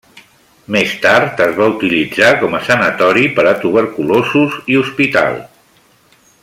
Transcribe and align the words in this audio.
Més 0.75 0.93
tard 1.03 1.43
es 1.45 1.51
va 1.59 1.67
utilitzar 1.73 2.31
com 2.39 2.57
a 2.59 2.63
sanatori 2.71 3.27
per 3.39 3.47
a 3.51 3.55
tuberculosos 3.67 4.59
i 4.75 4.83
hospital. 4.85 5.41